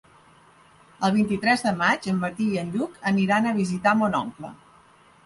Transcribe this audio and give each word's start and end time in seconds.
El 1.07 1.11
vint-i-tres 1.17 1.63
de 1.65 1.73
maig 1.81 2.07
en 2.13 2.17
Martí 2.21 2.47
i 2.53 2.57
en 2.63 2.71
Lluc 2.77 2.97
aniran 3.13 3.51
a 3.51 3.55
visitar 3.59 3.95
mon 4.01 4.19
oncle. 4.23 4.53